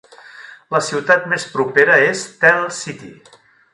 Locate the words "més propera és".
1.33-2.25